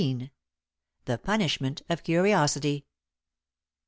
[1.05, 2.87] THE PUNISHMENT OF CURIOSITY.